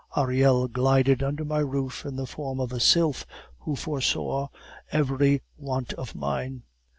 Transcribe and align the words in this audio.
Ariel 0.17 0.67
glided 0.67 1.21
under 1.21 1.45
my 1.45 1.59
roof 1.59 2.07
in 2.07 2.15
the 2.15 2.25
form 2.25 2.59
of 2.59 2.71
a 2.73 2.79
sylph 2.79 3.23
who 3.59 3.75
foresaw 3.75 4.47
every 4.91 5.43
want 5.59 5.93
of 5.93 6.15
mine. 6.15 6.63